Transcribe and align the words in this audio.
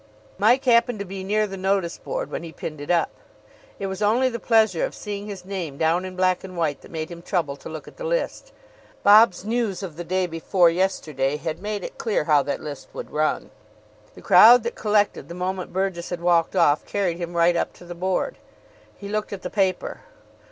Mike 0.39 0.65
happened 0.65 0.97
to 0.97 1.05
be 1.05 1.23
near 1.23 1.45
the 1.45 1.55
notice 1.55 1.99
board 1.99 2.31
when 2.31 2.41
he 2.41 2.51
pinned 2.51 2.81
it 2.81 2.89
up. 2.89 3.11
It 3.77 3.85
was 3.85 4.01
only 4.01 4.29
the 4.29 4.39
pleasure 4.39 4.83
of 4.83 4.95
seeing 4.95 5.27
his 5.27 5.45
name 5.45 5.77
down 5.77 6.05
in 6.05 6.15
black 6.15 6.43
and 6.43 6.57
white 6.57 6.81
that 6.81 6.89
made 6.89 7.11
him 7.11 7.21
trouble 7.21 7.55
to 7.57 7.69
look 7.69 7.87
at 7.87 7.97
the 7.97 8.03
list. 8.03 8.51
Bob's 9.03 9.45
news 9.45 9.83
of 9.83 9.97
the 9.97 10.03
day 10.03 10.25
before 10.25 10.71
yesterday 10.71 11.37
had 11.37 11.61
made 11.61 11.83
it 11.83 11.99
clear 11.99 12.23
how 12.23 12.41
that 12.41 12.61
list 12.61 12.87
would 12.93 13.11
run. 13.11 13.51
The 14.15 14.23
crowd 14.23 14.63
that 14.63 14.73
collected 14.73 15.29
the 15.29 15.35
moment 15.35 15.71
Burgess 15.71 16.09
had 16.09 16.19
walked 16.21 16.55
off 16.55 16.83
carried 16.83 17.19
him 17.19 17.35
right 17.37 17.55
up 17.55 17.71
to 17.73 17.85
the 17.85 17.93
board. 17.93 18.39
He 18.97 19.07
looked 19.07 19.31
at 19.31 19.43
the 19.43 19.51
paper. 19.51 20.01